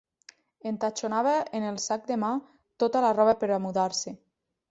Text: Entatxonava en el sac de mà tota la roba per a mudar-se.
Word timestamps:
Entatxonava 0.69 1.33
en 1.59 1.67
el 1.71 1.77
sac 1.83 2.09
de 2.11 2.17
mà 2.23 2.31
tota 2.85 3.05
la 3.07 3.11
roba 3.19 3.39
per 3.43 3.53
a 3.59 3.63
mudar-se. 3.67 4.15